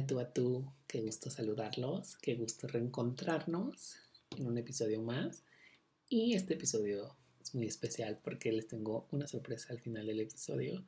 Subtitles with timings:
[0.00, 3.96] De tú a tú, qué gusto saludarlos, qué gusto reencontrarnos
[4.30, 5.44] en un episodio más.
[6.08, 10.86] Y este episodio es muy especial porque les tengo una sorpresa al final del episodio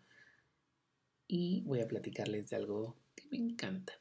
[1.29, 3.93] y voy a platicarles de algo que me encanta,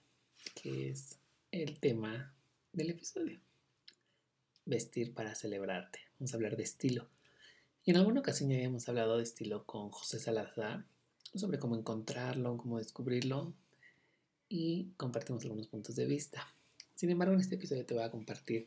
[0.56, 1.20] que es
[1.52, 2.34] el tema
[2.72, 3.42] del episodio.
[4.64, 6.00] Vestir para celebrarte.
[6.20, 7.10] Vamos a hablar de estilo.
[7.84, 10.86] Y en alguna ocasión ya habíamos hablado de estilo con José Salazar,
[11.36, 13.54] sobre cómo encontrarlo, cómo descubrirlo
[14.52, 16.46] y compartimos algunos puntos de vista.
[16.94, 18.66] Sin embargo, en este episodio te voy a compartir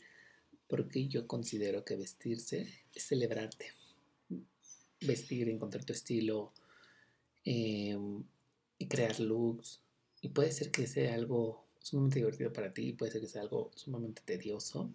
[0.66, 3.66] por qué yo considero que vestirse es celebrarte.
[5.02, 6.54] Vestir, encontrar tu estilo
[7.44, 8.24] em,
[8.78, 9.82] y crear looks.
[10.22, 13.70] Y puede ser que sea algo sumamente divertido para ti, puede ser que sea algo
[13.74, 14.90] sumamente tedioso.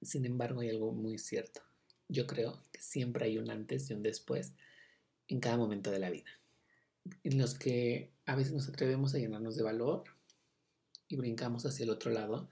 [0.00, 1.60] Sin embargo, hay algo muy cierto.
[2.08, 4.54] Yo creo que siempre hay un antes y un después
[5.28, 6.37] en cada momento de la vida
[7.24, 10.04] en los que a veces nos atrevemos a llenarnos de valor
[11.08, 12.48] y brincamos hacia el otro lado,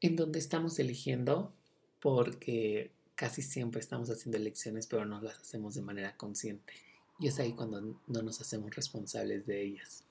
[0.00, 1.52] en donde estamos eligiendo
[2.00, 6.74] porque casi siempre estamos haciendo elecciones, pero no las hacemos de manera consciente.
[7.18, 10.04] Y es ahí cuando no nos hacemos responsables de ellas.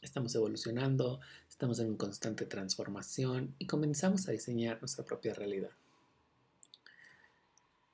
[0.00, 5.70] Estamos evolucionando, estamos en una constante transformación y comenzamos a diseñar nuestra propia realidad.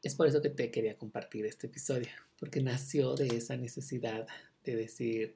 [0.07, 2.07] Es por eso que te quería compartir este episodio,
[2.39, 4.29] porque nació de esa necesidad
[4.63, 5.35] de decir,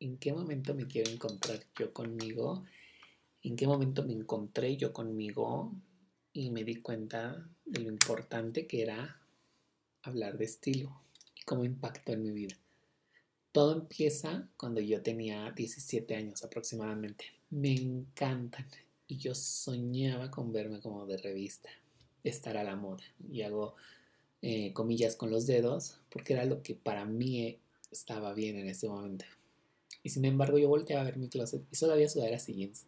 [0.00, 2.66] ¿en qué momento me quiero encontrar yo conmigo?
[3.42, 5.72] ¿En qué momento me encontré yo conmigo?
[6.34, 9.18] Y me di cuenta de lo importante que era
[10.02, 11.00] hablar de estilo
[11.34, 12.58] y cómo impactó en mi vida.
[13.50, 17.24] Todo empieza cuando yo tenía 17 años aproximadamente.
[17.48, 18.66] Me encantan
[19.06, 21.70] y yo soñaba con verme como de revista
[22.24, 23.02] estar a la moda.
[23.30, 23.74] Y hago
[24.42, 27.58] eh, comillas con los dedos porque era lo que para mí
[27.90, 29.24] estaba bien en ese momento.
[30.02, 32.86] Y sin embargo yo volteaba a ver mi closet y solo había sudaderas y jeans.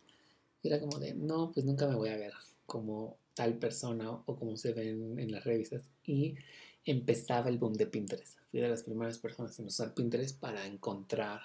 [0.63, 2.33] Y era como de, no, pues nunca me voy a ver
[2.67, 5.83] como tal persona o como se ven en las revistas.
[6.07, 6.37] Y
[6.85, 8.39] empezaba el boom de Pinterest.
[8.51, 11.41] Fui de las primeras personas en usar Pinterest para encontrar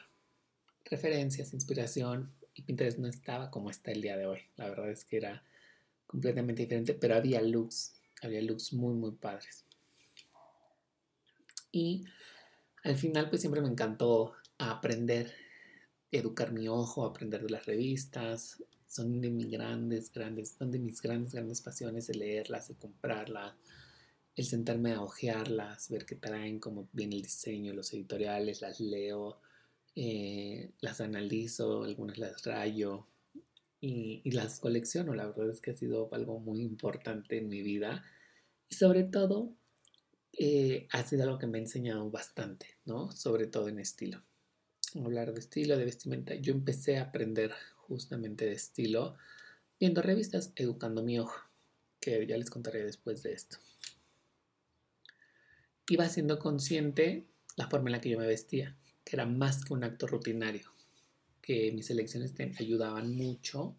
[0.85, 2.31] referencias, inspiración.
[2.53, 4.39] Y Pinterest no estaba como está el día de hoy.
[4.55, 5.43] La verdad es que era
[6.07, 9.65] completamente diferente, pero había looks, había looks muy, muy padres.
[11.71, 12.05] Y
[12.83, 15.33] al final, pues siempre me encantó aprender,
[16.11, 18.63] educar mi ojo, aprender de las revistas.
[18.87, 23.53] Son de mis grandes, grandes, son de mis grandes, grandes pasiones el leerlas, el comprarlas,
[24.35, 29.41] el sentarme a ojearlas, ver qué traen, cómo viene el diseño, los editoriales, las leo,
[29.95, 33.07] eh, las analizo, algunas las rayo,
[33.79, 35.13] y, las colecciono.
[35.13, 38.03] La verdad es que ha sido algo muy importante en mi vida
[38.69, 39.53] y sobre todo
[40.33, 43.11] eh, ha sido algo que me ha enseñado bastante, ¿no?
[43.11, 44.23] Sobre todo en estilo.
[44.95, 46.35] Hablar de estilo, de vestimenta.
[46.35, 49.17] Yo empecé a aprender justamente de estilo
[49.79, 51.39] viendo revistas, educando mi ojo,
[51.99, 53.57] que ya les contaré después de esto.
[55.89, 59.73] Iba siendo consciente la forma en la que yo me vestía, que era más que
[59.73, 60.71] un acto rutinario,
[61.47, 63.77] que mis elecciones ayudaban mucho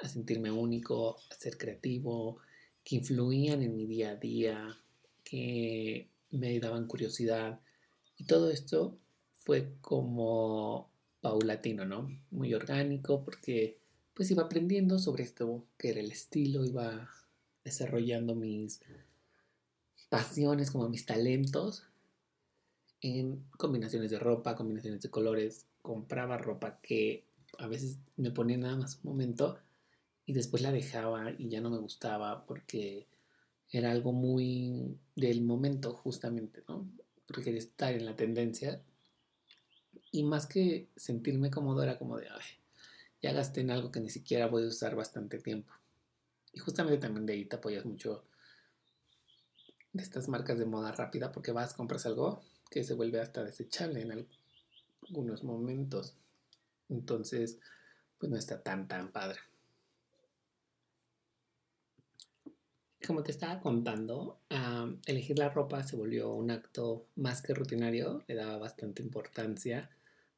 [0.00, 2.40] a sentirme único, a ser creativo,
[2.82, 4.76] que influían en mi día a día,
[5.22, 7.60] que me daban curiosidad.
[8.16, 8.98] Y todo esto
[9.44, 12.10] fue como paulatino, ¿no?
[12.32, 13.78] Muy orgánico porque
[14.12, 17.08] pues iba aprendiendo sobre esto que era el estilo, iba
[17.62, 18.80] desarrollando mis
[20.08, 21.84] pasiones como mis talentos
[23.00, 27.24] en combinaciones de ropa, combinaciones de colores, compraba ropa que
[27.56, 29.58] a veces me ponía nada más un momento
[30.26, 33.06] y después la dejaba y ya no me gustaba porque
[33.72, 36.86] era algo muy del momento justamente, ¿no?
[37.26, 38.82] Porque quería estar en la tendencia
[40.12, 42.26] y más que sentirme cómodo era como de,
[43.22, 45.72] ya gasté en algo que ni siquiera voy a usar bastante tiempo.
[46.52, 48.26] Y justamente también de ahí te apoyas mucho
[49.94, 54.02] de estas marcas de moda rápida porque vas, compras algo que se vuelve hasta desechable
[54.02, 54.28] en,
[55.08, 56.16] algunos momentos.
[56.88, 57.58] Entonces,
[58.18, 59.38] pues no está tan, tan padre.
[63.06, 64.40] Como te estaba contando,
[65.06, 69.90] elegir la ropa se volvió un acto más que rutinario, le daba bastante importancia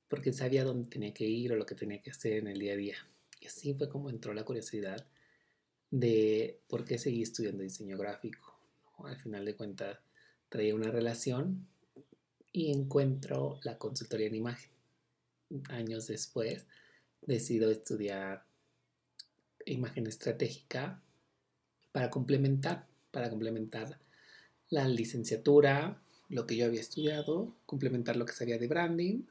[0.09, 2.75] porque sabía dónde tenía que ir o lo que tenía que hacer en el día
[2.75, 2.97] a día.
[3.41, 5.07] Y así fue como entró la curiosidad
[5.91, 8.59] de por qué seguí estudiando diseño gráfico.
[9.05, 9.99] Al final de cuentas,
[10.49, 11.67] traía una relación
[12.53, 14.71] y encuentro la consultoría en imagen.
[15.69, 16.67] Años después
[17.23, 18.45] decido estudiar
[19.67, 21.01] imagen estratégica
[21.93, 23.99] para complementar, para complementar
[24.69, 29.23] la licenciatura, lo que yo había estudiado, complementar lo que sabía de branding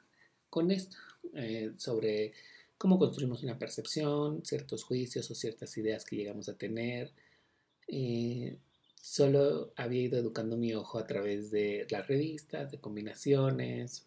[0.49, 0.97] con esto.
[1.33, 2.33] eh, sobre
[2.77, 7.11] cómo construimos una percepción, ciertos juicios o ciertas ideas que llegamos a tener.
[7.87, 8.57] Eh,
[9.01, 14.05] solo había ido educando mi ojo a través de las revistas, de combinaciones,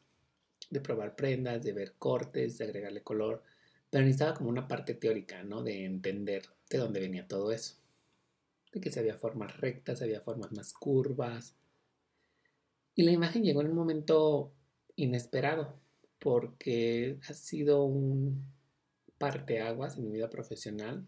[0.70, 3.42] de probar prendas, de ver cortes, de agregarle color,
[3.90, 5.62] pero necesitaba como una parte teórica, ¿no?
[5.62, 7.76] De entender de dónde venía todo eso.
[8.72, 11.54] De que se había formas rectas, había formas más curvas.
[12.94, 14.52] Y la imagen llegó en un momento
[14.96, 15.78] inesperado,
[16.18, 18.46] porque ha sido un
[19.18, 21.06] parteaguas en mi vida profesional,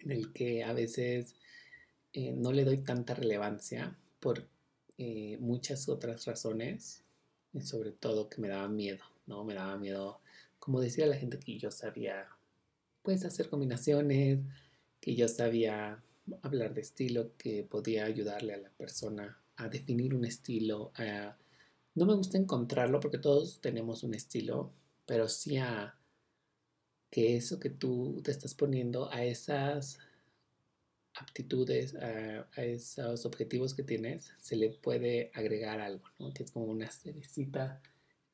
[0.00, 1.34] en el que a veces
[2.14, 4.46] eh, no le doy tanta relevancia por
[4.98, 7.02] eh, muchas otras razones,
[7.60, 9.44] sobre todo que me daba miedo, ¿no?
[9.44, 10.20] Me daba miedo,
[10.60, 12.28] como decir a la gente que yo sabía,
[13.02, 14.42] pues, hacer combinaciones,
[15.00, 16.02] que yo sabía
[16.42, 21.36] hablar de estilo, que podía ayudarle a la persona a definir un estilo, a
[21.96, 24.72] no me gusta encontrarlo porque todos tenemos un estilo,
[25.06, 25.96] pero sí a
[27.10, 29.98] que eso que tú te estás poniendo a esas
[31.14, 36.90] aptitudes, a, esos objetivos que tienes, se le puede agregar algo, que es como una
[36.90, 37.80] cerecita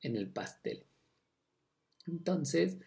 [0.00, 0.84] en el pastel.
[2.06, 2.78] Entonces,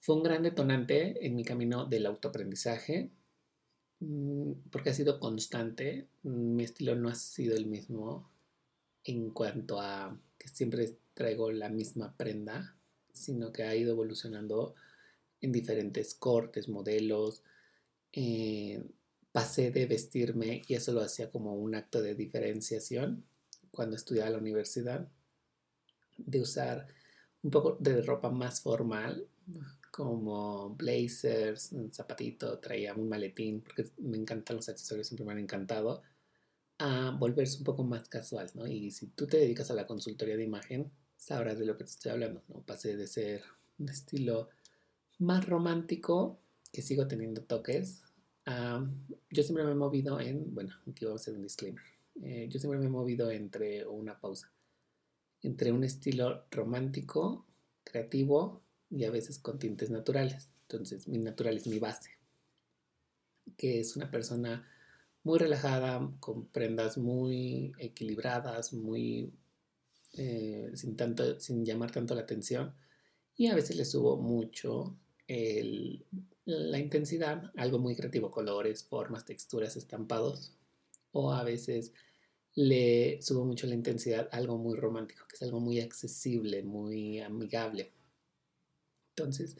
[0.00, 3.10] fue un gran detonante en mi camino del autoaprendizaje,
[4.00, 6.08] mm, porque ha sido constante.
[6.22, 8.30] Mi estilo no ha sido el mismo
[9.04, 12.76] en cuanto a que siempre traigo la misma prenda,
[13.12, 14.74] sino que ha ido evolucionando
[15.40, 17.42] en diferentes cortes, modelos.
[18.12, 18.82] Eh,
[19.34, 23.24] pasé de vestirme, y eso lo hacía como un acto de diferenciación
[23.72, 25.08] cuando estudiaba en la universidad,
[26.16, 26.86] de usar
[27.42, 29.26] un poco de ropa más formal,
[29.90, 35.40] como blazers, un zapatito, traía un maletín, porque me encantan los accesorios, siempre me han
[35.40, 36.02] encantado
[36.78, 38.68] a volverse un poco más casual, ¿no?
[38.68, 41.90] Y si tú te dedicas a la consultoría de imagen, sabrás de lo que te
[41.90, 42.62] estoy hablando, ¿no?
[42.62, 43.42] Pasé de ser
[43.80, 44.48] un estilo
[45.18, 46.38] más romántico,
[46.72, 48.03] que sigo teniendo toques.
[48.46, 51.82] Yo siempre me he movido en, bueno, aquí vamos a hacer un disclaimer.
[52.22, 54.52] Eh, yo siempre me he movido entre, una pausa,
[55.42, 57.46] entre un estilo romántico,
[57.82, 60.50] creativo y a veces con tintes naturales.
[60.62, 62.10] Entonces, mi natural es mi base,
[63.56, 64.68] que es una persona
[65.22, 69.32] muy relajada, con prendas muy equilibradas, muy
[70.12, 72.74] eh, sin, tanto, sin llamar tanto la atención.
[73.36, 80.56] Y a veces le subo mucho la intensidad, algo muy creativo, colores, formas, texturas, estampados.
[81.12, 81.92] O a veces
[82.54, 87.92] le subo mucho la intensidad, algo muy romántico, que es algo muy accesible, muy amigable.
[89.10, 89.56] Entonces,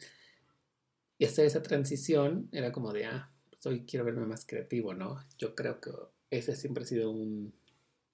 [1.17, 3.31] y hacer esa transición era como de, ah,
[3.65, 5.23] hoy quiero verme más creativo, ¿no?
[5.37, 5.91] Yo creo que
[6.29, 7.53] ese siempre ha sido un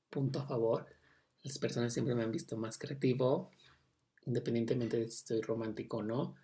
[0.09, 0.85] punto a favor.
[1.43, 3.51] Las personas siempre me han visto más creativo,
[4.25, 6.35] independientemente de si estoy romántico o no.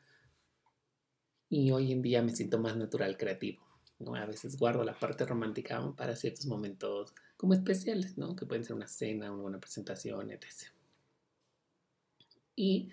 [1.50, 3.62] Y hoy en día me siento más natural creativo.
[4.00, 4.16] ¿no?
[4.16, 8.36] A veces guardo la parte romántica para ciertos momentos como especiales, ¿no?
[8.36, 10.72] Que pueden ser una cena, una presentación, etc.
[12.56, 12.90] Y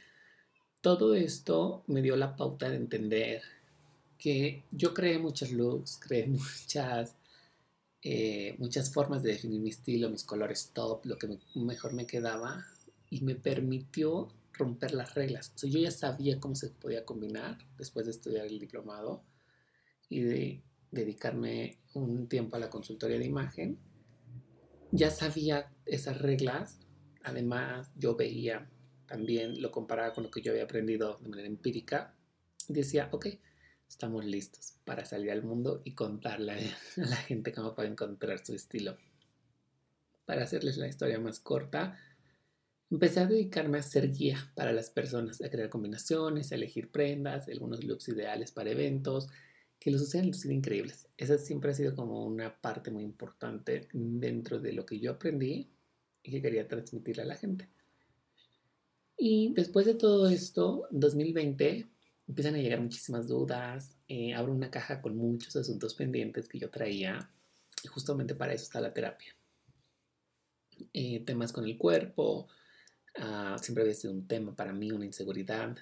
[0.80, 3.42] todo esto me dio la pauta de entender
[4.18, 7.16] que yo creé muchos looks, creé muchas,
[8.02, 12.66] eh, muchas formas de definir mi estilo, mis colores top, lo que mejor me quedaba
[13.10, 15.52] y me permitió romper las reglas.
[15.54, 19.24] O sea, yo ya sabía cómo se podía combinar después de estudiar el diplomado
[20.08, 23.78] y de dedicarme un tiempo a la consultoría de imagen.
[24.92, 26.80] Ya sabía esas reglas.
[27.22, 28.70] Además, yo veía
[29.06, 32.14] también, lo comparaba con lo que yo había aprendido de manera empírica
[32.68, 33.26] y decía, ok,
[33.88, 36.56] estamos listos para salir al mundo y contarle a
[36.96, 38.96] la gente cómo puede encontrar su estilo.
[40.26, 41.98] Para hacerles la historia más corta,
[42.90, 47.48] empecé a dedicarme a ser guía para las personas, a crear combinaciones, a elegir prendas,
[47.48, 49.28] algunos looks ideales para eventos,
[49.78, 51.08] que los hacían lucir increíbles.
[51.16, 55.70] Esa siempre ha sido como una parte muy importante dentro de lo que yo aprendí
[56.22, 57.68] y que quería transmitirle a la gente.
[59.16, 61.86] Y después de todo esto, 2020
[62.26, 66.70] empiezan a llegar muchísimas dudas, eh, abro una caja con muchos asuntos pendientes que yo
[66.70, 67.30] traía
[67.82, 69.36] y justamente para eso está la terapia.
[70.92, 72.48] Eh, temas con el cuerpo,
[73.16, 75.76] ah, siempre había sido un tema para mí, una inseguridad,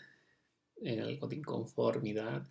[0.83, 2.47] eh, algo de inconformidad,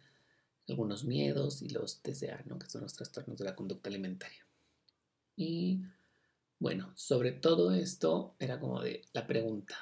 [0.67, 2.57] algunos miedos y los TCA, ¿no?
[2.59, 4.45] que son los trastornos de la conducta alimentaria.
[5.35, 5.81] Y
[6.59, 9.75] bueno, sobre todo esto era como de la pregunta,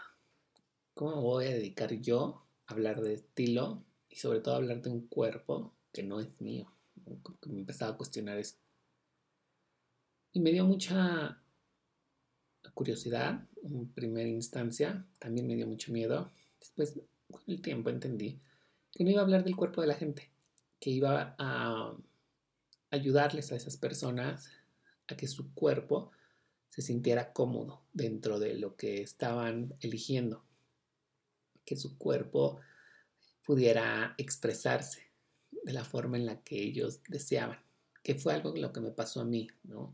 [0.93, 5.07] ¿cómo voy a dedicar yo a hablar de estilo y sobre todo hablar de un
[5.07, 6.71] cuerpo que no es mío.
[7.47, 8.55] Me empezaba a cuestionar eso.
[10.31, 11.41] Y me dio mucha
[12.79, 16.31] curiosidad en primera instancia, también me dio mucho miedo.
[16.61, 16.97] Después
[17.29, 18.39] con el tiempo entendí
[18.89, 20.31] que no iba a hablar del cuerpo de la gente,
[20.79, 21.93] que iba a
[22.89, 24.49] ayudarles a esas personas
[25.09, 26.11] a que su cuerpo
[26.69, 30.45] se sintiera cómodo dentro de lo que estaban eligiendo,
[31.65, 32.61] que su cuerpo
[33.45, 35.11] pudiera expresarse
[35.51, 37.59] de la forma en la que ellos deseaban,
[38.03, 39.93] que fue algo lo que me pasó a mí, ¿no?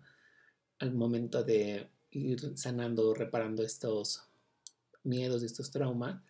[0.78, 4.24] Al momento de ir sanando, reparando estos
[5.04, 6.22] miedos, estos traumas,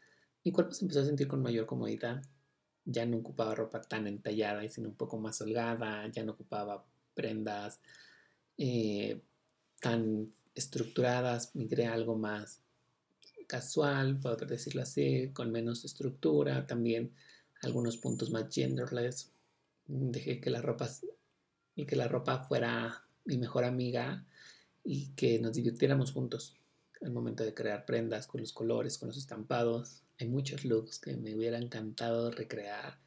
[0.43, 2.21] mi cuerpo se empezó a sentir con mayor comodidad.
[2.85, 6.85] Ya no ocupaba ropa tan entallada y sino un poco más holgada, ya no ocupaba
[7.15, 7.79] prendas
[8.57, 9.21] eh,
[9.79, 12.61] tan estructuradas, migré algo más
[13.47, 17.11] casual, puedo decirlo así, con menos estructura, también
[17.63, 19.31] algunos puntos más genderless.
[19.87, 20.87] Dejé que la ropa
[21.75, 24.25] y que la ropa fuera mi mejor amiga
[24.85, 26.55] y que nos divirtiéramos juntos
[27.01, 30.03] al momento de crear prendas con los colores, con los estampados.
[30.19, 32.99] Hay muchos looks que me hubiera encantado recrear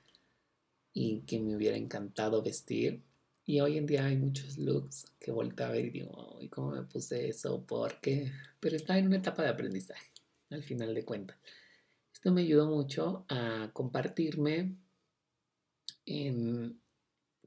[0.93, 3.05] y que me hubiera encantado vestir.
[3.45, 6.73] Y hoy en día hay muchos looks que vuelto a ver y digo, ¿y cómo
[6.73, 7.65] me puse eso?
[7.65, 8.31] ¿Por qué?
[8.61, 10.11] Pero está en una etapa de aprendizaje,
[10.51, 11.39] al final de cuentas.
[12.13, 14.77] Esto me ayudó mucho a compartirme
[16.05, 16.81] en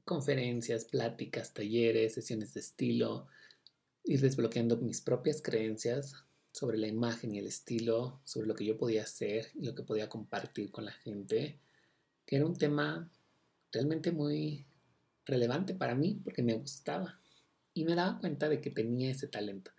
[0.04, 3.28] conferencias, pláticas, talleres, sesiones de estilo,
[4.04, 6.14] ir desbloqueando mis propias creencias
[6.52, 9.82] sobre la imagen y el estilo, sobre lo que yo podía hacer y lo que
[9.82, 11.60] podía compartir con la gente,
[12.26, 13.10] que era un tema
[13.72, 14.66] realmente muy
[15.24, 17.20] relevante para mí porque me gustaba
[17.74, 19.70] y me daba cuenta de que tenía ese talento,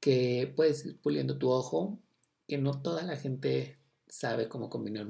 [0.00, 1.98] que puedes ir puliendo tu ojo,
[2.46, 5.06] que no toda la gente sabe cómo combinar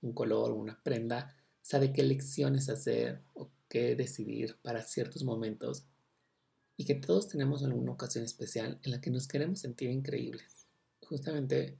[0.00, 5.86] un color o una prenda, sabe qué lecciones hacer o qué decidir para ciertos momentos
[6.80, 10.66] y que todos tenemos alguna ocasión especial en la que nos queremos sentir increíbles.
[11.02, 11.76] Justamente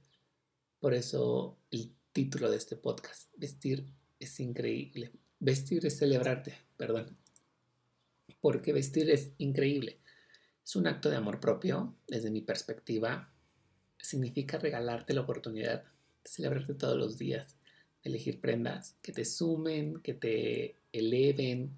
[0.79, 3.83] por eso el título de este podcast, Vestir
[4.19, 5.11] es increíble.
[5.39, 7.17] Vestir es celebrarte, perdón.
[8.41, 9.97] Porque vestir es increíble.
[10.63, 13.33] Es un acto de amor propio, desde mi perspectiva.
[13.97, 17.55] Significa regalarte la oportunidad de celebrarte todos los días,
[18.03, 21.75] de elegir prendas que te sumen, que te eleven,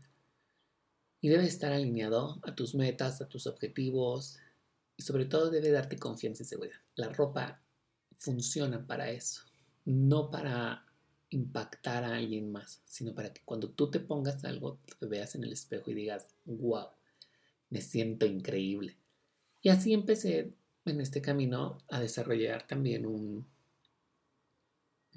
[1.23, 4.39] y debe estar alineado a tus metas, a tus objetivos
[4.97, 6.75] y sobre todo debe darte confianza y seguridad.
[6.95, 7.61] La ropa
[8.17, 9.43] funciona para eso,
[9.85, 10.85] no para
[11.29, 15.45] impactar a alguien más, sino para que cuando tú te pongas algo, te veas en
[15.45, 16.87] el espejo y digas, wow,
[17.69, 18.97] me siento increíble.
[19.61, 20.51] Y así empecé
[20.83, 23.47] en este camino a desarrollar también un,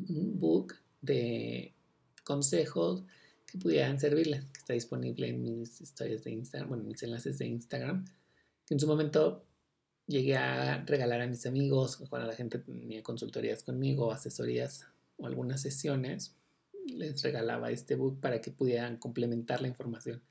[0.09, 1.75] un book de
[2.23, 3.03] consejos
[3.47, 7.39] que pudieran servirles, que está disponible en mis historias de Instagram, bueno, en mis enlaces
[7.39, 8.05] de Instagram,
[8.67, 9.45] que en su momento
[10.07, 14.87] llegué a regalar a mis amigos, cuando la gente tenía consultorías conmigo, asesorías
[15.17, 16.35] o algunas sesiones,
[16.87, 20.23] les regalaba este book para que pudieran complementar la información,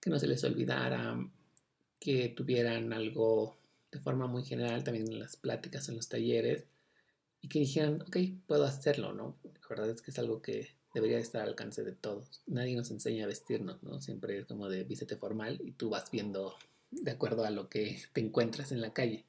[0.00, 1.18] que no se les olvidara,
[1.98, 3.58] que tuvieran algo
[3.90, 6.66] de forma muy general también en las pláticas, en los talleres,
[7.42, 8.16] y que dijeran, ok,
[8.46, 9.36] puedo hacerlo, ¿no?
[9.44, 12.42] La verdad es que es algo que debería estar al alcance de todos.
[12.46, 14.00] Nadie nos enseña a vestirnos, ¿no?
[14.00, 16.54] Siempre es como de vístete formal y tú vas viendo
[16.90, 19.24] de acuerdo a lo que te encuentras en la calle.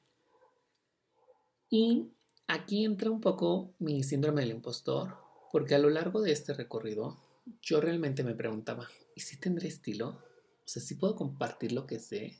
[1.70, 2.08] Y
[2.46, 5.16] aquí entra un poco mi síndrome del impostor,
[5.52, 7.18] porque a lo largo de este recorrido
[7.60, 10.08] yo realmente me preguntaba, ¿y si tendré estilo?
[10.08, 12.38] O sea, si puedo compartir lo que sé.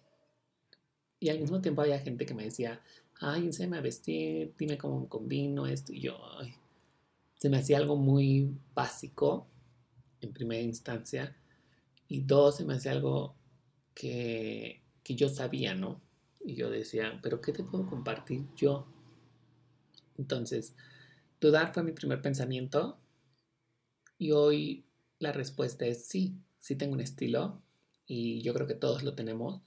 [1.19, 2.83] Y al mismo tiempo había gente que me decía,
[3.21, 5.93] ay, enséñame a vestir, dime cómo combino esto.
[5.93, 6.55] Y yo, ay,
[7.43, 9.49] se me hacía algo muy básico
[10.21, 11.37] en primera instancia
[12.07, 13.35] y dos, se me hacía algo
[13.95, 16.01] que, que yo sabía, ¿no?
[16.45, 18.87] Y yo decía, pero ¿qué te puedo compartir yo?
[20.17, 20.77] Entonces,
[21.41, 23.01] dudar fue mi primer pensamiento
[24.19, 24.85] y hoy
[25.19, 27.61] la respuesta es sí, sí tengo un estilo
[28.07, 29.63] y yo creo que todos lo tenemos.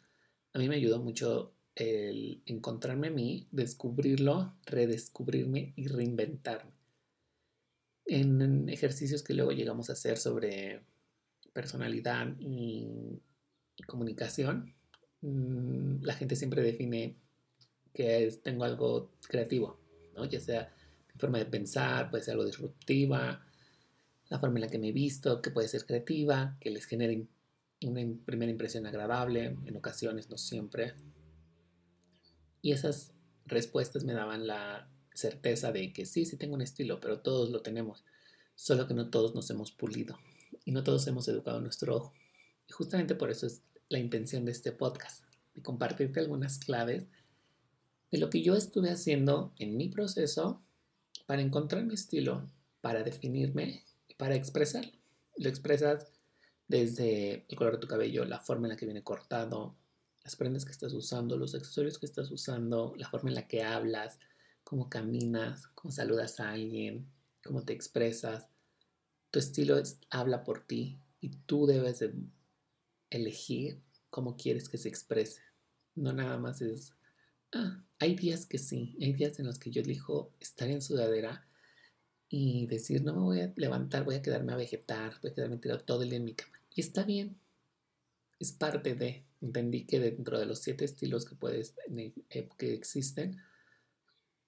[0.53, 6.74] A mí me ayudó mucho el encontrarme a mí, descubrirlo, redescubrirme y reinventarme
[8.05, 10.81] en ejercicios que luego llegamos a hacer sobre
[11.53, 13.21] personalidad y,
[13.87, 14.73] comunicación,
[15.21, 17.17] mm, la gente siempre define
[17.93, 19.79] que tengo algo creativo,
[20.15, 20.25] ¿no?
[20.25, 20.73] ya sea
[21.13, 23.45] mi forma de pensar, puede ser algo disruptiva,
[24.29, 27.27] la forma en la que me he visto, que puede ser creativa, que les genere
[27.83, 30.93] una primera impresión agradable, en ocasiones, no siempre.
[32.61, 33.13] Y esas
[33.45, 37.61] respuestas me daban la certeza de que sí, sí tengo un estilo, pero todos lo
[37.61, 38.03] tenemos,
[38.55, 40.19] solo que no todos nos hemos pulido
[40.65, 42.13] y no todos hemos educado nuestro ojo.
[42.67, 47.07] Y justamente por eso es la intención de este podcast, de compartirte algunas claves
[48.11, 50.61] de lo que yo estuve haciendo en mi proceso
[51.25, 52.49] para encontrar mi estilo,
[52.81, 54.85] para definirme y para expresar.
[55.37, 56.07] Lo expresas
[56.67, 59.75] desde el color de tu cabello, la forma en la que viene cortado,
[60.23, 63.63] las prendas que estás usando, los accesorios que estás usando, la forma en la que
[63.63, 64.19] hablas,
[64.65, 67.07] cómo caminas, cómo saludas a alguien,
[67.43, 68.49] cómo te expresas.
[69.31, 72.13] Tu estilo habla por ti y tú debes de
[73.09, 73.79] elegir
[74.09, 75.41] cómo quieres que se exprese.
[75.93, 76.93] No nada más es,
[77.53, 81.47] ah, hay días que sí, hay días en los que yo elijo estar en sudadera
[82.27, 85.57] y decir, no me voy a levantar, voy a quedarme a vegetar, voy a quedarme
[85.57, 86.59] tirado todo el día en mi cama.
[86.73, 87.37] Y está bien,
[88.39, 93.37] es parte de, entendí que dentro de los siete estilos que puedes, eh, que existen,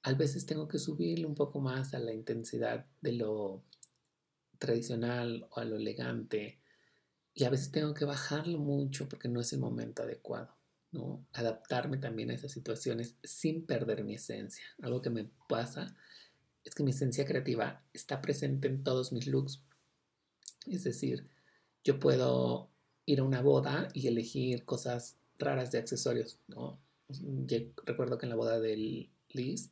[0.03, 3.63] a veces tengo que subirle un poco más a la intensidad de lo
[4.57, 6.59] tradicional o a lo elegante
[7.33, 10.55] y a veces tengo que bajarlo mucho porque no es el momento adecuado,
[10.91, 11.25] ¿no?
[11.33, 14.63] Adaptarme también a esas situaciones sin perder mi esencia.
[14.81, 15.95] Algo que me pasa
[16.63, 19.61] es que mi esencia creativa está presente en todos mis looks.
[20.65, 21.27] Es decir,
[21.83, 22.71] yo puedo
[23.05, 26.79] ir a una boda y elegir cosas raras de accesorios, ¿no?
[27.85, 29.71] recuerdo que en la boda del Liz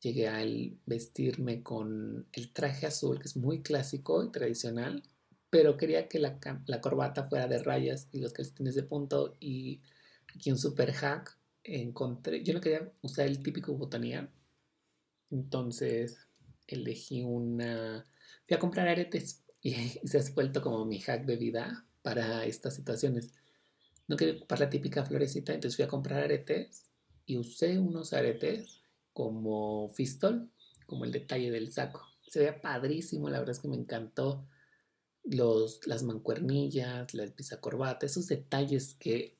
[0.00, 0.44] llegué a
[0.86, 5.02] vestirme con el traje azul, que es muy clásico y tradicional,
[5.50, 6.38] pero quería que la,
[6.80, 9.80] corbata fuera de rayas y los calcetines de punto y
[10.34, 14.28] aquí un super hack encontré, yo no quería usar el típico botanier,
[15.30, 16.18] entonces
[16.66, 18.04] elegí una,
[18.46, 19.72] fui a comprar aretes y,
[20.04, 23.32] se ha vuelto como mi hack de vida para estas situaciones.
[24.08, 26.90] No quería ocupar la típica florecita, entonces fui a comprar aretes
[27.24, 28.75] y usé unos aretes
[29.16, 30.50] como fistol,
[30.84, 32.06] como el detalle del saco.
[32.28, 34.46] Se veía padrísimo, la verdad es que me encantó
[35.24, 37.26] los, las mancuernillas, la
[37.62, 39.38] corbata, esos detalles que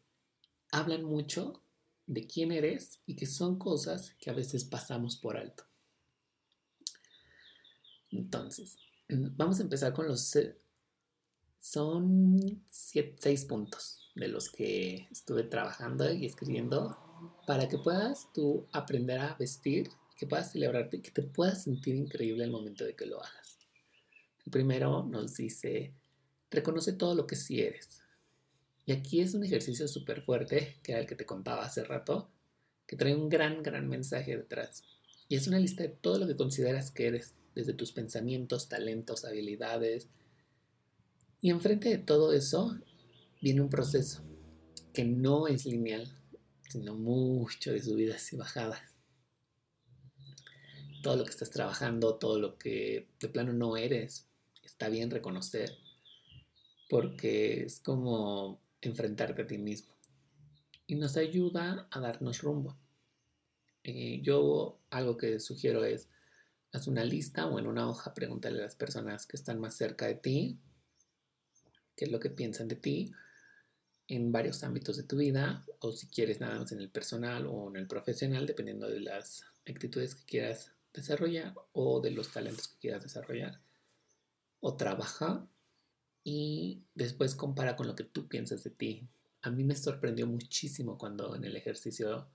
[0.71, 1.63] hablan mucho
[2.07, 5.65] de quién eres y que son cosas que a veces pasamos por alto.
[8.11, 8.79] Entonces,
[9.11, 10.39] vamos a empezar con los...
[11.59, 17.06] Son seis puntos de los que estuve trabajando y escribiendo
[17.47, 22.45] para que puedas tú aprender a vestir, que puedas celebrarte, que te puedas sentir increíble
[22.45, 23.59] el momento de que lo hagas.
[24.45, 25.93] El primero nos dice,
[26.51, 28.03] reconoce todo lo que sí eres.
[28.85, 32.31] Y aquí es un ejercicio súper fuerte, que era el que te contaba hace rato,
[32.87, 34.85] que trae un gran, gran mensaje detrás.
[35.29, 39.25] Y es una lista de todo lo que consideras que eres desde tus pensamientos, talentos,
[39.25, 40.09] habilidades.
[41.41, 42.79] Y enfrente de todo eso
[43.43, 44.23] viene un proceso
[44.93, 46.16] que no es lineal,
[46.69, 48.95] sino mucho de subidas y bajadas.
[51.03, 54.27] Todo lo que estás trabajando, todo lo que de plano no eres,
[54.63, 55.77] está bien reconocer,
[56.89, 59.95] porque es como enfrentarte a ti mismo.
[60.87, 62.77] Y nos ayuda a darnos rumbo.
[63.85, 66.09] Eh, yo algo que sugiero es
[66.73, 70.07] haz una lista o en una hoja pregúntale a las personas que están más cerca
[70.07, 70.59] de ti
[71.97, 73.13] qué es lo que piensan de ti
[74.09, 77.69] en varios ámbitos de tu vida o si quieres nada más en el personal o
[77.69, 82.79] en el profesional dependiendo de las actitudes que quieras desarrollar o de los talentos que
[82.79, 83.61] quieras desarrollar
[84.61, 85.47] o trabaja
[86.25, 89.09] y después compara con lo que tú piensas de ti.
[89.43, 92.29] A mí me sorprendió muchísimo cuando en el ejercicio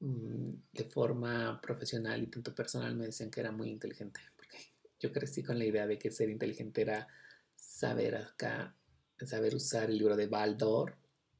[0.00, 4.20] Mm, de forma profesional y tanto personal me decían que era muy inteligente.
[4.36, 4.58] Porque
[5.00, 7.08] yo crecí con la idea de que ser inteligente era
[7.56, 8.76] saber acá,
[9.26, 10.96] saber usar el libro de Baldor,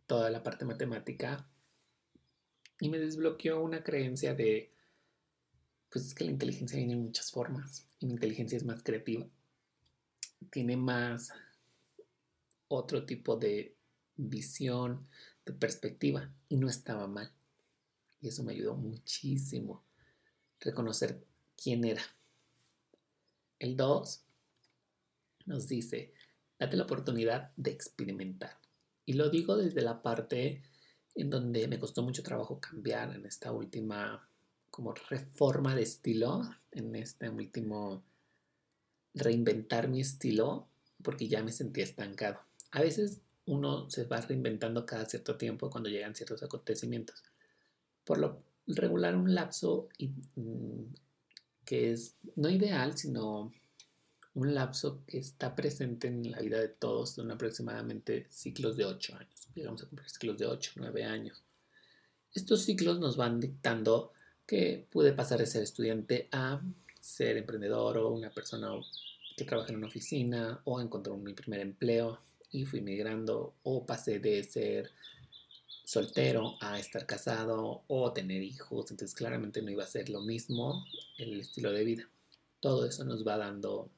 [0.07, 1.49] toda la parte matemática.
[2.81, 4.73] Y me desbloqueó una creencia de,
[5.91, 9.27] pues es que la inteligencia viene en muchas formas y mi inteligencia es más creativa.
[10.51, 11.33] Tiene más
[12.69, 13.75] otro tipo de
[14.17, 15.07] visión,
[15.45, 17.33] de perspectiva y no estaba mal.
[18.21, 19.85] Y eso me ayudó muchísimo.
[20.61, 21.25] Reconocer
[21.57, 22.03] quién era.
[23.59, 24.25] El 2
[25.47, 26.13] nos dice,
[26.59, 28.59] date la oportunidad de experimentar.
[29.05, 30.63] Y lo digo desde la parte
[31.15, 34.29] en donde me costó mucho trabajo cambiar en esta última
[34.71, 36.43] como reforma de estilo,
[36.73, 38.05] en este último
[39.15, 40.69] reinventar mi estilo,
[41.03, 42.41] porque ya me sentía estancado.
[42.71, 47.23] A veces uno se va reinventando cada cierto tiempo cuando llegan ciertos acontecimientos
[48.09, 49.91] por lo regular un lapso
[51.67, 53.53] que es no ideal, sino
[54.39, 59.17] un lapso que está presente en la vida de todos en aproximadamente ciclos de 8
[59.17, 59.49] años.
[59.53, 61.43] Llegamos a cumplir ciclos de 8, 9 años.
[62.33, 64.13] Estos ciclos nos van dictando
[64.47, 66.63] que puede pasar de ser estudiante a
[67.01, 68.71] ser emprendedor o una persona
[69.37, 72.21] que trabaja en una oficina o encontró mi primer empleo
[72.53, 74.93] y fui migrando o pasé de ser
[75.85, 80.85] soltero a estar casado o tener hijos, entonces claramente no iba a ser lo mismo
[81.19, 82.09] el estilo de vida.
[82.61, 83.91] todo eso nos va dando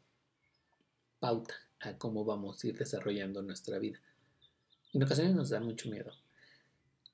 [1.20, 4.00] pauta a cómo vamos a ir desarrollando nuestra vida.
[4.92, 6.10] En ocasiones nos da mucho miedo.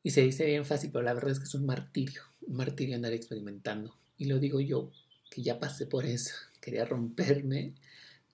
[0.02, 2.96] Y se dice bien fácil, pero la verdad es que es un martirio, un martirio
[2.96, 3.96] andar experimentando.
[4.16, 4.90] Y lo digo yo,
[5.30, 6.34] que ya pasé por eso.
[6.60, 7.74] Quería romperme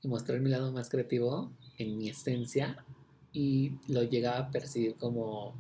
[0.03, 2.85] y mostrar mi lado más creativo en mi esencia
[3.33, 5.57] y lo llegaba a percibir como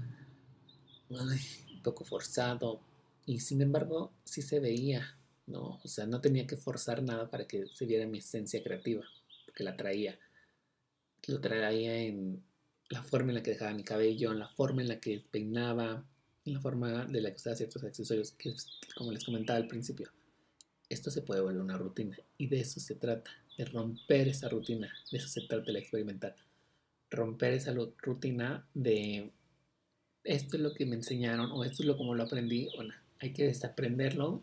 [1.08, 2.80] un poco forzado
[3.26, 5.80] y sin embargo sí se veía, ¿no?
[5.82, 9.04] O sea, no tenía que forzar nada para que se viera mi esencia creativa,
[9.52, 10.18] porque la traía.
[11.28, 12.42] Lo traía en
[12.88, 16.04] la forma en la que dejaba mi cabello, en la forma en la que peinaba,
[16.44, 18.54] en la forma de la que usaba ciertos accesorios, que
[18.96, 20.10] como les comentaba al principio.
[20.88, 24.92] Esto se puede volver una rutina y de eso se trata, de romper esa rutina,
[25.10, 26.34] de eso se trata el experimentar.
[27.10, 29.30] Romper esa rutina de
[30.24, 33.32] esto es lo que me enseñaron o esto es lo como lo aprendí, bueno, hay
[33.32, 34.42] que desaprenderlo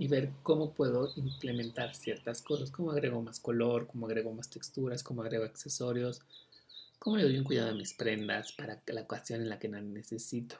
[0.00, 5.02] y ver cómo puedo implementar ciertas cosas, cómo agrego más color, cómo agrego más texturas,
[5.02, 6.22] cómo agrego accesorios,
[6.98, 9.82] cómo le doy un cuidado a mis prendas para la ocasión en la que la
[9.82, 10.56] necesito.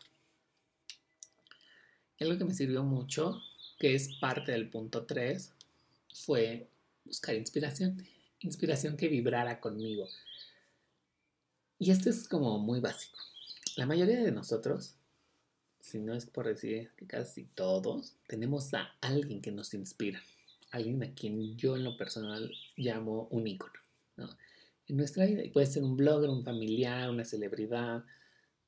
[2.18, 3.40] Y algo que me sirvió mucho,
[3.79, 5.55] que es parte del punto 3,
[6.12, 6.68] fue
[7.07, 7.96] buscar inspiración,
[8.40, 10.07] inspiración que vibrara conmigo.
[11.79, 13.18] Y esto es como muy básico.
[13.76, 14.96] La mayoría de nosotros
[15.90, 20.22] si no es por decir que casi todos, tenemos a alguien que nos inspira,
[20.70, 23.72] alguien a quien yo en lo personal llamo un ícono,
[24.87, 28.05] En nuestra vida, y puede ser un blogger, un familiar, una celebridad,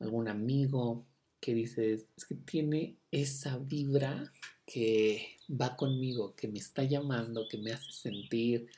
[0.01, 1.07] algún amigo
[1.41, 4.33] que dices, es que tiene esa vibra
[4.67, 8.69] que va conmigo, que me está llamando, que me hace sentir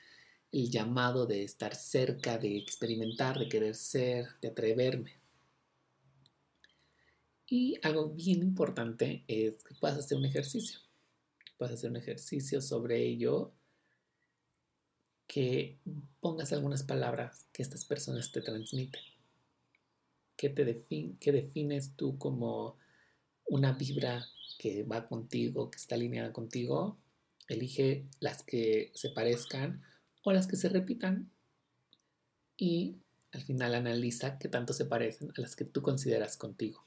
[0.52, 5.23] el llamado de estar cerca, de experimentar, de querer ser, de atreverme.
[7.46, 10.78] Y algo bien importante es que puedas hacer un ejercicio.
[11.58, 13.52] Puedes hacer un ejercicio sobre ello,
[15.26, 15.78] que
[16.20, 19.00] pongas algunas palabras que estas personas te transmiten.
[20.36, 20.64] ¿Qué, te
[21.32, 22.76] defines tú como
[23.46, 24.26] una vibra
[24.58, 26.98] que va contigo, que está alineada contigo?
[27.48, 29.82] Elige las que se parezcan
[30.22, 31.30] o las que se repitan
[32.56, 32.96] y
[33.32, 36.86] al final analiza qué tanto se parecen a las que tú consideras contigo.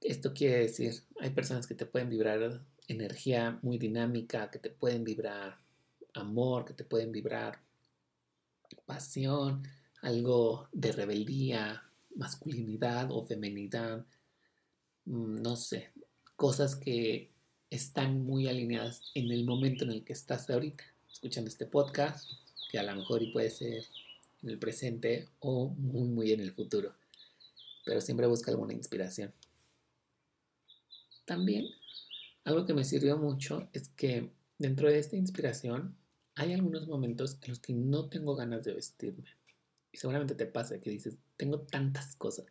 [0.00, 5.04] Esto quiere decir, hay personas que te pueden vibrar energía muy dinámica, que te pueden
[5.04, 5.58] vibrar
[6.14, 7.60] amor, que te pueden vibrar
[8.86, 9.66] pasión,
[10.02, 11.82] algo de rebeldía,
[12.14, 14.06] masculinidad o feminidad,
[15.04, 15.92] mm, no sé,
[16.36, 17.30] cosas que
[17.70, 22.30] están muy alineadas en el momento en el que estás ahorita escuchando este podcast,
[22.70, 23.84] que a lo mejor y puede ser
[24.42, 26.94] en el presente o muy, muy en el futuro,
[27.84, 29.32] pero siempre busca alguna inspiración.
[31.26, 31.66] También
[32.44, 35.96] algo que me sirvió mucho es que dentro de esta inspiración
[36.36, 39.28] hay algunos momentos en los que no tengo ganas de vestirme.
[39.92, 42.46] Y seguramente te pasa que dices, tengo tantas cosas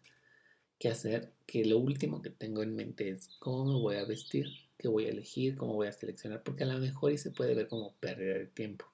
[0.78, 4.48] que hacer que lo último que tengo en mente es cómo me voy a vestir,
[4.78, 7.56] qué voy a elegir, cómo voy a seleccionar, porque a lo mejor y se puede
[7.56, 8.86] ver como perder el tiempo.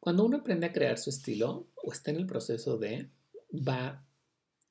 [0.00, 3.10] Cuando uno aprende a crear su estilo o está en el proceso de,
[3.52, 4.04] va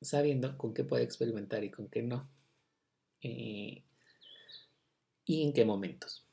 [0.02, 2.30] sabiendo con qué puede experimentar y con qué no.
[3.24, 3.84] Eh,
[5.26, 6.26] y en qué momentos.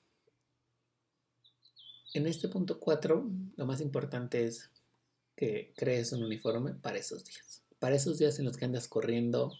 [2.13, 4.71] En este punto 4, lo más importante es
[5.37, 7.63] que crees un uniforme para esos días.
[7.79, 9.53] Para esos días en los que andas corriendo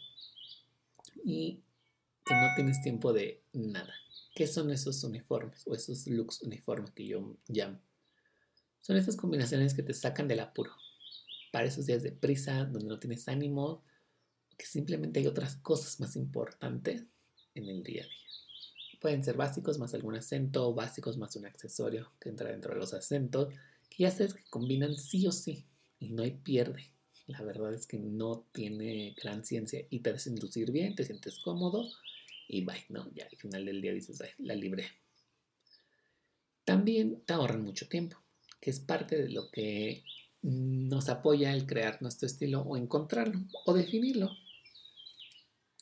[1.25, 1.63] y
[2.25, 3.95] que no tienes tiempo de nada.
[4.35, 7.81] ¿Qué son esos uniformes o esos looks uniformes que yo llamo?
[8.81, 10.73] Son estas combinaciones que te sacan del apuro.
[11.53, 13.85] Para esos días de prisa, donde no tienes ánimo,
[14.57, 17.07] que simplemente hay otras cosas más importantes
[17.55, 18.17] en el día a día.
[19.01, 22.93] Pueden ser básicos más algún acento, básicos más un accesorio que entra dentro de los
[22.93, 23.53] acentos,
[23.89, 25.65] que ya sabes que combinan sí o sí
[25.99, 26.93] y no hay pierde.
[27.27, 31.39] La verdad es que no tiene gran ciencia y te hacen lucir bien, te sientes
[31.39, 31.89] cómodo
[32.49, 33.09] y bye, ¿no?
[33.15, 34.87] Ya al final del día dices, la libré.
[36.65, 38.17] También te ahorran mucho tiempo,
[38.61, 40.03] que es parte de lo que
[40.43, 44.31] nos apoya el crear nuestro estilo o encontrarlo o definirlo.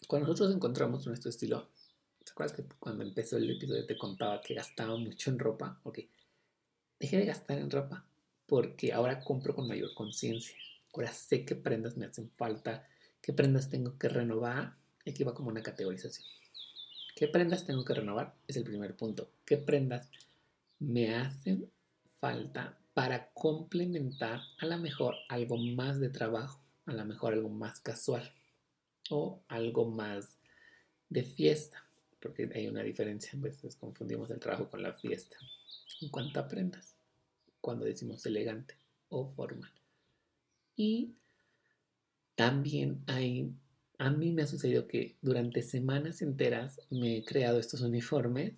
[0.08, 1.68] Cuando nosotros encontramos nuestro estilo,
[2.24, 5.80] ¿te acuerdas que cuando empezó el episodio te contaba que gastaba mucho en ropa?
[5.82, 5.98] Ok,
[6.98, 8.06] dejé de gastar en ropa
[8.46, 10.56] porque ahora compro con mayor conciencia.
[10.94, 12.88] Ahora sé qué prendas me hacen falta,
[13.20, 14.76] qué prendas tengo que renovar.
[15.06, 16.26] Aquí va como una categorización.
[17.14, 18.34] ¿Qué prendas tengo que renovar?
[18.46, 19.30] Es el primer punto.
[19.44, 20.08] ¿Qué prendas
[20.78, 21.70] me hacen
[22.18, 27.80] falta para complementar a lo mejor algo más de trabajo, a lo mejor algo más
[27.80, 28.32] casual?
[29.10, 30.36] O algo más
[31.08, 31.84] de fiesta.
[32.20, 35.36] porque hay una diferencia, a veces confundimos el trabajo con la fiesta.
[36.00, 36.96] En cuanto a prendas,
[37.60, 38.74] cuando decimos elegante
[39.08, 39.70] o formal.
[40.74, 41.14] Y
[42.34, 43.52] también hay,
[43.98, 48.54] a mí me ha sucedido que durante semanas enteras me he creado estos uniformes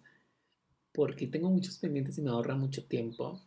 [0.93, 3.41] porque tengo muchos pendientes y me ahorra mucho tiempo.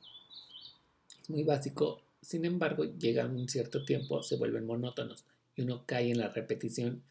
[1.21, 6.11] Es muy básico, sin embargo, llega un cierto tiempo, se vuelven monótonos y uno cae
[6.11, 7.03] en la repetición.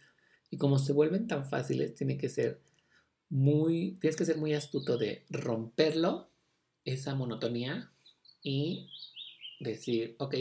[0.50, 2.60] Y como se vuelven tan fáciles, tiene que ser
[3.28, 6.30] muy, tienes que ser muy astuto de romperlo,
[6.84, 7.92] esa monotonía,
[8.42, 8.90] y
[9.60, 10.34] decir, ok,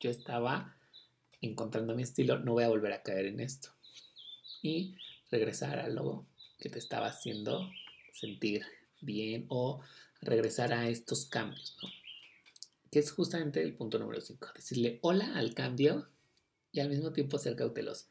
[0.00, 0.76] yo estaba
[1.40, 3.70] encontrando mi estilo, no voy a volver a caer en esto.
[4.62, 4.96] Y
[5.30, 6.26] regresar a lo
[6.58, 7.70] que te estaba haciendo
[8.12, 8.64] sentir
[9.00, 9.80] bien o
[10.20, 11.99] regresar a estos cambios, ¿no?
[12.90, 16.08] Que es justamente el punto número 5, decirle hola al cambio
[16.72, 18.06] y al mismo tiempo ser cauteloso.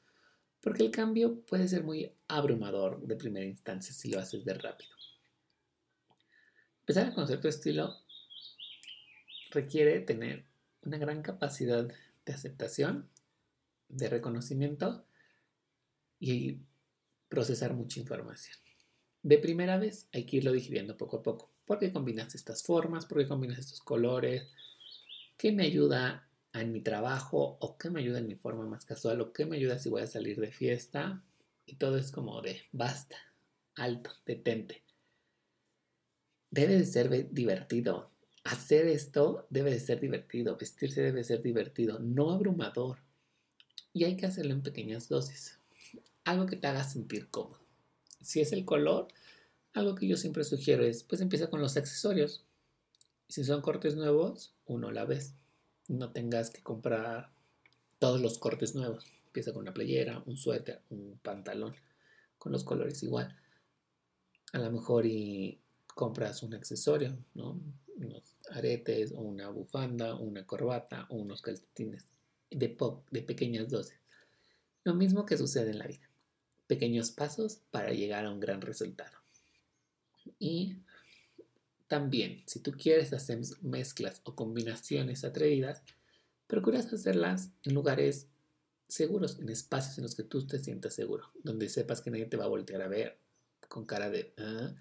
[0.62, 4.92] Porque el cambio puede ser muy abrumador de primera instancia si lo haces de rápido.
[6.82, 7.96] Empezar a conocer tu estilo
[9.52, 10.46] requiere tener
[10.82, 11.88] una gran capacidad
[12.26, 13.10] de aceptación,
[13.90, 15.06] de reconocimiento
[16.20, 16.60] y
[17.28, 18.58] procesar mucha información.
[19.22, 21.52] De primera vez hay que irlo digiriendo poco a poco.
[21.66, 23.06] ¿Por qué combinas estas formas?
[23.06, 24.50] ¿Por qué combinas estos colores?
[25.40, 27.58] ¿Qué me ayuda en mi trabajo?
[27.62, 29.22] ¿O qué me ayuda en mi forma más casual?
[29.22, 31.24] ¿O qué me ayuda si voy a salir de fiesta?
[31.66, 33.16] Y todo es como de basta,
[33.76, 34.84] alto, detente.
[36.52, 38.12] Debe de ser divertido.
[38.44, 40.58] Hacer esto debe de ser divertido.
[40.58, 42.98] Vestirse debe ser divertido, no abrumador.
[43.94, 45.58] Y hay que hacerlo en pequeñas dosis.
[46.26, 47.62] Algo que te haga sentir cómodo.
[48.20, 49.08] Si es el color,
[49.72, 52.44] algo que yo siempre sugiero es, pues empieza con los accesorios.
[53.30, 55.36] Si son cortes nuevos, uno la vez.
[55.88, 57.32] No tengas que comprar
[58.00, 59.06] todos los cortes nuevos.
[59.28, 61.76] Empieza con una playera, un suéter, un pantalón,
[62.40, 63.36] con los colores igual.
[64.54, 67.62] A lo mejor y compras un accesorio, ¿no?
[67.98, 72.06] Unos aretes o una bufanda, una corbata unos calcetines
[72.50, 72.76] de,
[73.12, 74.00] de pequeñas dosis.
[74.84, 76.10] Lo mismo que sucede en la vida.
[76.66, 79.16] Pequeños pasos para llegar a un gran resultado.
[80.40, 80.78] Y
[81.90, 85.84] también, si tú quieres hacer mezclas o combinaciones atrevidas,
[86.48, 88.30] procuras hacerlas en lugares
[88.88, 92.38] seguros, en espacios en los que tú te sientas seguro, donde sepas que nadie te
[92.38, 93.20] va a voltear a ver
[93.68, 94.34] con cara de...
[94.38, 94.74] ¿Ah?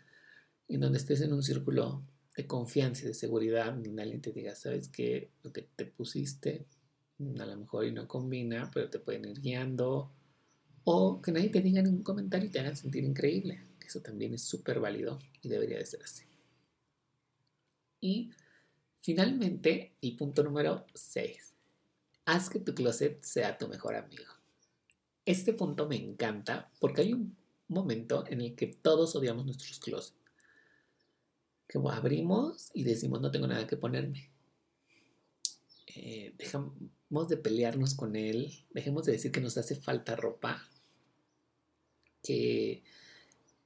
[0.68, 2.03] en donde estés en un círculo
[2.37, 6.66] de confianza y de seguridad, donde alguien te diga, sabes que lo que te pusiste
[7.18, 10.12] a lo mejor y no combina, pero te pueden ir guiando,
[10.85, 14.42] o que nadie te diga ningún comentario y te hagan sentir increíble, eso también es
[14.42, 16.28] súper válido y debería de ser así.
[18.01, 18.31] Y
[19.01, 21.55] finalmente, y punto número 6,
[22.27, 24.33] haz que tu closet sea tu mejor amigo.
[25.25, 27.37] Este punto me encanta porque hay un
[27.69, 30.19] momento en el que todos odiamos nuestros closets
[31.69, 34.31] que abrimos y decimos no tengo nada que ponerme.
[35.95, 40.67] Eh, dejamos de pelearnos con él, dejemos de decir que nos hace falta ropa,
[42.23, 42.83] que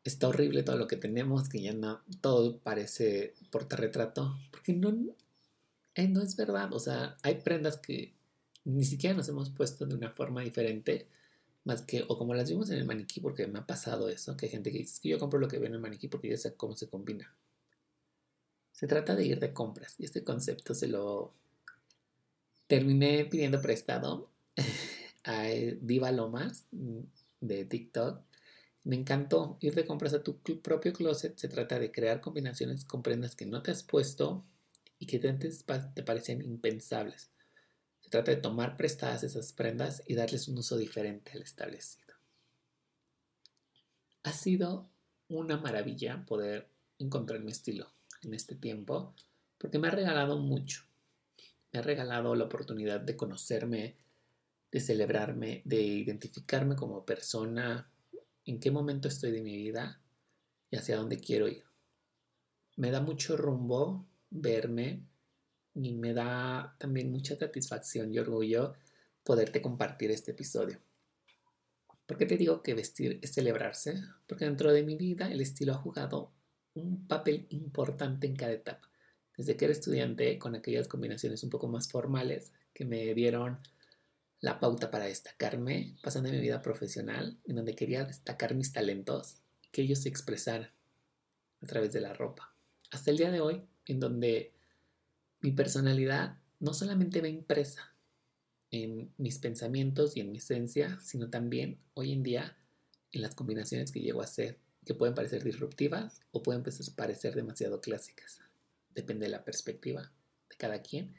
[0.05, 4.95] está horrible todo lo que tenemos, que ya no, todo parece portarretrato, porque no,
[5.95, 8.15] eh, no es verdad, o sea, hay prendas que
[8.65, 11.09] ni siquiera nos hemos puesto de una forma diferente,
[11.65, 14.47] más que, o como las vimos en el maniquí, porque me ha pasado eso, que
[14.47, 16.37] hay gente que dice, que yo compro lo que veo en el maniquí porque ya
[16.37, 17.35] sé cómo se combina.
[18.73, 21.33] Se trata de ir de compras y este concepto se lo
[22.67, 24.31] terminé pidiendo prestado
[25.25, 25.45] a
[25.81, 27.01] Diva Lomas mm,
[27.41, 28.23] de TikTok.
[28.85, 31.37] Me encantó ir de compras a tu propio closet.
[31.37, 34.45] Se trata de crear combinaciones con prendas que no te has puesto
[34.99, 35.65] y que antes
[35.95, 37.31] te parecen impensables.
[38.01, 42.15] Se trata de tomar prestadas esas prendas y darles un uso diferente al establecido.
[44.25, 44.91] Ha sido
[45.29, 46.69] una maravilla poder
[46.99, 47.93] encontrar mi estilo
[48.23, 49.15] en este tiempo
[49.59, 50.83] porque me ha regalado mucho.
[51.73, 53.97] Me ha regalado la oportunidad de conocerme,
[54.71, 57.92] de celebrarme, de identificarme como persona,
[58.45, 60.01] en qué momento estoy de mi vida
[60.71, 61.65] y hacia dónde quiero ir.
[62.77, 65.05] Me da mucho rumbo verme
[65.75, 68.75] y me da también mucha satisfacción y orgullo
[69.25, 70.79] poderte compartir este episodio.
[72.07, 74.03] ¿Por qué te digo que vestir es celebrarse?
[74.27, 76.33] Porque dentro de mi vida el estilo ha jugado
[76.75, 78.91] un papel importante en cada etapa.
[79.37, 83.59] Desde que era estudiante, con aquellas combinaciones un poco más formales que me dieron
[84.43, 89.37] la pauta para destacarme, pasando a mi vida profesional, en donde quería destacar mis talentos,
[89.71, 90.71] que ellos se expresaran
[91.61, 92.53] a través de la ropa.
[92.91, 94.53] Hasta el día de hoy, en donde
[95.41, 97.95] mi personalidad no solamente va impresa
[98.73, 102.57] en mis pensamientos y en mi esencia, sino también hoy en día
[103.13, 106.65] en las combinaciones que llego a hacer, que pueden parecer disruptivas o pueden
[106.97, 108.41] parecer demasiado clásicas.
[108.93, 110.13] Depende de la perspectiva
[110.51, 111.15] de cada quien.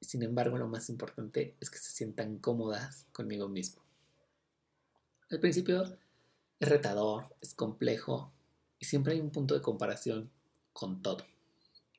[0.00, 3.82] Sin embargo, lo más importante es que se sientan cómodas conmigo mismo.
[5.30, 5.84] Al principio
[6.58, 8.32] es retador, es complejo
[8.78, 10.30] y siempre hay un punto de comparación
[10.72, 11.24] con todo.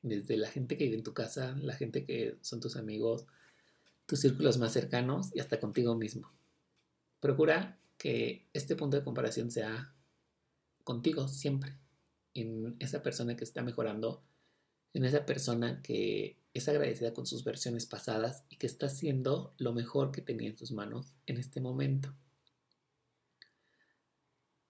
[0.02, 3.24] Desde la gente que vive en tu casa, la gente que son tus amigos,
[4.06, 6.32] tus círculos más cercanos y hasta contigo mismo.
[7.20, 9.94] Procura que este punto de comparación sea
[10.82, 11.78] contigo siempre,
[12.34, 14.22] en esa persona que está mejorando,
[14.92, 19.72] en esa persona que es agradecida con sus versiones pasadas y que está haciendo lo
[19.72, 22.14] mejor que tenía en sus manos en este momento.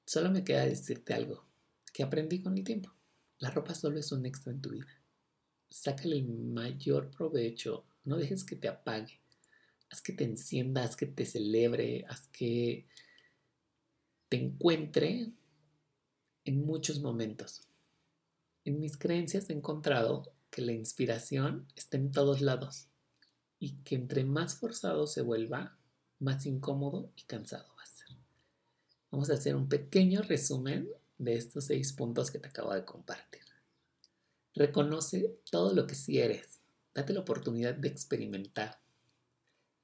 [0.05, 1.47] Solo me queda decirte algo
[1.93, 2.93] que aprendí con el tiempo.
[3.39, 5.03] La ropa solo es un extra en tu vida.
[5.71, 9.23] Sácale el mayor provecho, no dejes que te apague
[9.93, 12.87] haz que te encienda, haz que te celebre, haz que
[14.29, 15.31] te encuentre
[16.45, 17.69] en muchos momentos.
[18.65, 22.87] En mis creencias he encontrado que la inspiración está en todos lados
[23.59, 25.79] y que entre más forzado se vuelva,
[26.19, 28.17] más incómodo y cansado va a ser.
[29.11, 33.41] Vamos a hacer un pequeño resumen de estos seis puntos que te acabo de compartir.
[34.55, 36.61] Reconoce todo lo que sí eres.
[36.95, 38.79] Date la oportunidad de experimentar.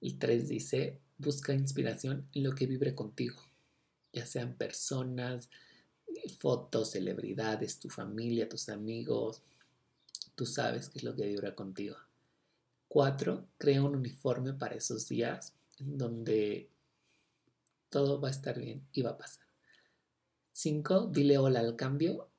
[0.02, 3.40] El 3 dice, busca inspiración en lo que vibre contigo,
[4.12, 5.48] ya sean personas,
[6.38, 9.42] fotos, celebridades, tu familia, tus amigos.
[10.38, 11.96] Tú sabes qué es lo que vibra contigo.
[12.86, 13.48] 4.
[13.58, 16.70] Crea un uniforme para esos días en donde
[17.88, 19.48] todo va a estar bien y va a pasar.
[20.52, 21.08] 5.
[21.08, 22.30] Dile hola al cambio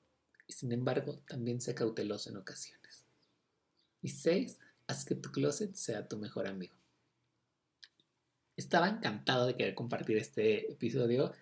[0.48, 3.04] y sin embargo también sé cauteloso en ocasiones.
[4.02, 4.60] Y 6.
[4.88, 6.78] Haz que tu closet sea tu mejor amigo.
[8.56, 11.34] Estaba encantado de querer compartir este episodio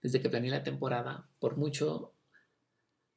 [0.00, 2.14] desde que planeé la temporada, por mucho,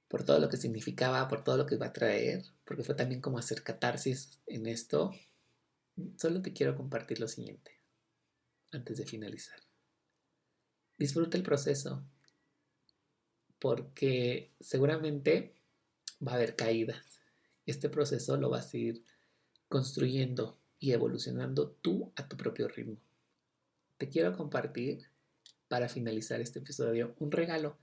[0.09, 3.21] por todo lo que significaba, por todo lo que iba a traer, porque fue también
[3.21, 5.11] como hacer catarsis en esto.
[6.17, 7.79] Solo te quiero compartir lo siguiente,
[8.71, 9.59] antes de finalizar.
[10.97, 12.03] Disfruta el proceso,
[13.59, 15.55] porque seguramente
[16.25, 17.21] va a haber caídas.
[17.65, 19.05] Este proceso lo vas a ir
[19.69, 22.99] construyendo y evolucionando tú a tu propio ritmo
[23.99, 25.07] te quiero compartir
[25.67, 27.77] para finalizar este episodio un regalo.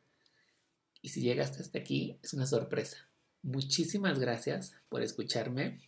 [1.07, 2.97] Y si llegaste hasta aquí, es una sorpresa.
[3.42, 5.79] Muchísimas gracias por escucharme,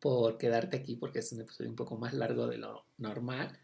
[0.00, 3.58] por quedarte aquí porque es un episodio un poco más largo de lo normal.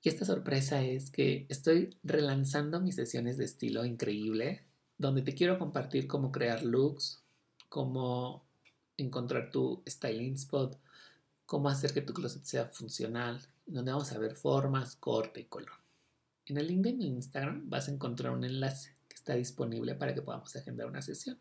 [0.00, 4.64] Y esta sorpresa es que estoy relanzando mis sesiones de estilo increíble,
[4.96, 7.24] donde te quiero compartir cómo crear looks,
[7.68, 8.46] cómo
[8.96, 10.78] encontrar tu styling spot,
[11.46, 15.82] cómo hacer que tu closet sea funcional, donde vamos a ver formas, corte y color.
[16.46, 18.93] En el link de mi Instagram vas a encontrar un enlace
[19.24, 21.38] está disponible para que podamos agendar una sesión.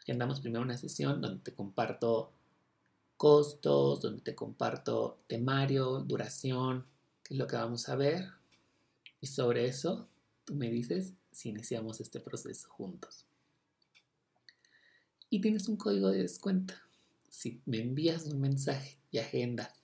[0.00, 2.32] Agendamos primero una sesión donde te comparto
[3.18, 6.86] costos, donde te comparto temario, duración,
[7.22, 8.30] qué es lo que vamos a ver.
[9.20, 10.08] Y sobre eso
[10.46, 13.26] tú me dices si iniciamos este proceso juntos.
[15.28, 16.72] Y tienes un código de descuento.
[17.28, 19.74] Si me envías un mensaje y agendas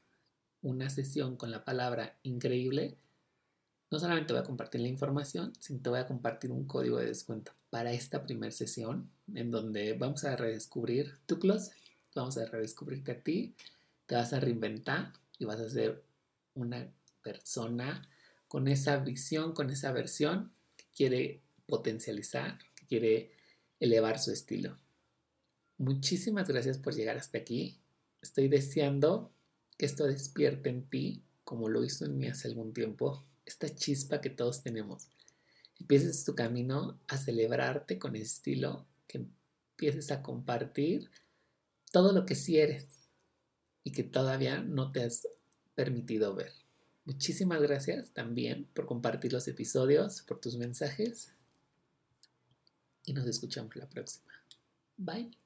[0.62, 2.96] una sesión con la palabra increíble,
[3.94, 7.06] no solamente voy a compartir la información, sino te voy a compartir un código de
[7.06, 11.76] descuento para esta primera sesión en donde vamos a redescubrir tu closet,
[12.12, 13.54] vamos a redescubrirte a ti,
[14.06, 16.02] te vas a reinventar y vas a ser
[16.54, 18.08] una persona
[18.48, 23.30] con esa visión, con esa versión que quiere potencializar, que quiere
[23.78, 24.76] elevar su estilo.
[25.78, 27.78] Muchísimas gracias por llegar hasta aquí.
[28.20, 29.30] Estoy deseando
[29.78, 34.20] que esto despierte en ti, como lo hizo en mí hace algún tiempo, esta chispa
[34.20, 35.08] que todos tenemos.
[35.80, 41.10] Empieces tu camino a celebrarte con estilo, que empieces a compartir
[41.90, 43.08] todo lo que sí eres
[43.82, 45.28] y que todavía no te has
[45.74, 46.52] permitido ver.
[47.04, 51.32] Muchísimas gracias también por compartir los episodios, por tus mensajes
[53.04, 54.32] y nos escuchamos la próxima.
[54.96, 55.43] Bye.